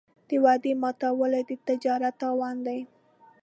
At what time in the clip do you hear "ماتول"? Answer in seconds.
0.81-1.33